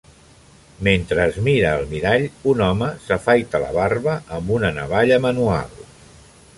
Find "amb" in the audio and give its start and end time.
4.39-4.53